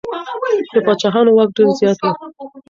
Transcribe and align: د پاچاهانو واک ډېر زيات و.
د 0.73 0.75
پاچاهانو 0.85 1.31
واک 1.35 1.49
ډېر 1.57 1.69
زيات 1.79 1.99
و. 2.01 2.07